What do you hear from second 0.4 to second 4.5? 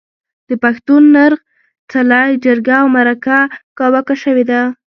د پښتون نرخ، څلی، جرګه او مرکه کاواکه شوې